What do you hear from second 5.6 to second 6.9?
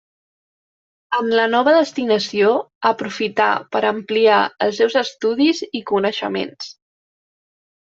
i coneixements.